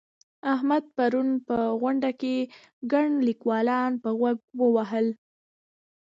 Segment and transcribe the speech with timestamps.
[0.53, 2.35] احمد پرون په غونډه کې
[2.91, 5.07] ګڼ ليکوالان په غوږ ووهل.